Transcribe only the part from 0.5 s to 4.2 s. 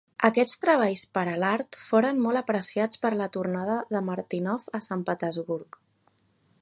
treballs per a l'art foren molt apreciats per la tornada de